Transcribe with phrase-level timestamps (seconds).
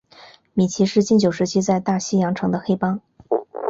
[0.55, 3.01] 米奇是禁酒时期在大西洋城的黑帮。